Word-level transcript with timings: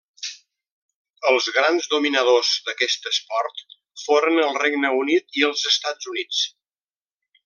Els 1.31 1.49
grans 1.57 1.89
dominadors 1.91 2.53
d'aquest 2.69 3.07
esport 3.13 3.63
foren 4.07 4.43
el 4.47 4.59
Regne 4.63 4.93
Unit 5.05 5.41
i 5.43 5.49
els 5.53 5.67
Estats 5.73 6.11
Units. 6.15 6.41